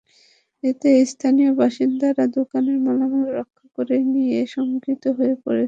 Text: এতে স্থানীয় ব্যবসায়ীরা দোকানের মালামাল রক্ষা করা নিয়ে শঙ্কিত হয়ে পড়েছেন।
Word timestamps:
এতে 0.63 0.89
স্থানীয় 1.05 1.51
ব্যবসায়ীরা 1.51 2.25
দোকানের 2.37 2.77
মালামাল 2.85 3.25
রক্ষা 3.37 3.65
করা 3.75 3.95
নিয়ে 4.13 4.37
শঙ্কিত 4.53 5.03
হয়ে 5.17 5.35
পড়েছেন। 5.37 5.59